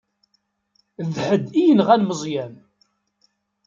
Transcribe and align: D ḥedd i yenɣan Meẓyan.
D 1.13 1.15
ḥedd 1.25 1.45
i 1.59 1.61
yenɣan 1.67 2.01
Meẓyan. 2.07 2.53